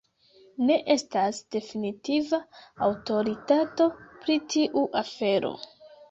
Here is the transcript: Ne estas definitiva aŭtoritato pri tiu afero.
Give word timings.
Ne 0.67 0.75
estas 0.93 1.41
definitiva 1.55 2.39
aŭtoritato 2.87 3.87
pri 4.23 4.39
tiu 4.55 4.83
afero. 5.03 5.53